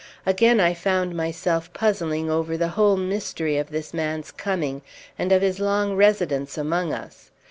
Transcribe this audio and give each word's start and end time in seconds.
Again 0.25 0.59
I 0.59 0.73
found 0.73 1.13
myself 1.13 1.71
puzzling 1.73 2.27
over 2.27 2.57
the 2.57 2.69
whole 2.69 2.97
mystery 2.97 3.57
of 3.59 3.69
this 3.69 3.93
man's 3.93 4.31
coming, 4.31 4.81
and 5.19 5.31
of 5.31 5.43
his 5.43 5.59
long 5.59 5.95
residence 5.95 6.57
among 6.57 6.91
us. 6.91 7.29